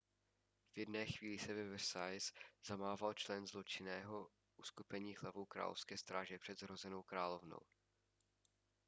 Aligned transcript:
v 0.73 0.77
jedné 0.77 1.05
chvíli 1.05 1.37
ve 1.53 1.63
versailles 1.69 2.33
zamával 2.65 3.13
člen 3.13 3.47
zločinného 3.47 4.29
uskupení 4.57 5.15
hlavou 5.15 5.45
královské 5.45 5.97
stráže 5.97 6.39
před 6.39 6.59
zhrozenou 6.59 7.03
královnou 7.03 7.59